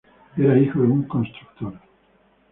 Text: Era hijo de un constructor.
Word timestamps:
Era 0.35 0.57
hijo 0.57 0.79
de 0.79 0.87
un 0.87 1.03
constructor. 1.03 1.75